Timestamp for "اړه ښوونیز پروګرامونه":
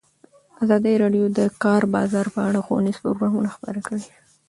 2.47-3.49